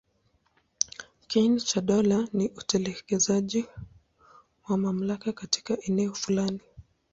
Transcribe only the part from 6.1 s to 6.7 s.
fulani.